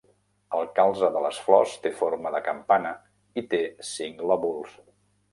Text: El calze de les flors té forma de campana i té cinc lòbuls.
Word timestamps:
El 0.59 0.63
calze 0.77 1.09
de 1.17 1.19
les 1.25 1.41
flors 1.49 1.75
té 1.83 1.91
forma 1.99 2.31
de 2.35 2.39
campana 2.47 2.93
i 3.41 3.43
té 3.51 3.59
cinc 3.91 4.25
lòbuls. 4.31 4.73